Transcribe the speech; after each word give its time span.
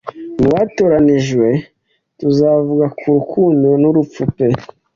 Mu 0.39 0.47
batoranijwe; 0.53 1.47
tuzavuga 2.19 2.85
ku 2.97 3.05
rukundo 3.15 3.67
n'urupfu 3.81 4.21
pe 4.35 4.47